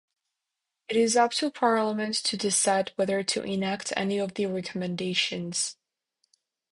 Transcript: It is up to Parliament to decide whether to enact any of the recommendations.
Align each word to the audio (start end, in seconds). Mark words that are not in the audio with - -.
It 0.89 0.95
is 0.97 1.15
up 1.15 1.29
to 1.33 1.51
Parliament 1.51 2.15
to 2.23 2.35
decide 2.35 2.91
whether 2.95 3.21
to 3.21 3.43
enact 3.43 3.93
any 3.95 4.17
of 4.17 4.33
the 4.33 4.47
recommendations. 4.47 5.77